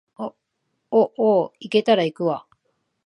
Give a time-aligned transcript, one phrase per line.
[0.17, 0.33] お、
[0.89, 2.47] おう、行けたら行くわ